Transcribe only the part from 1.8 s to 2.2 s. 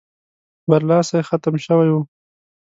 وو.